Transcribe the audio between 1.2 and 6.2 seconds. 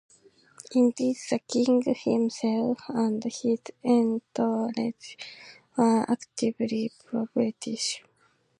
the king himself and his entourages were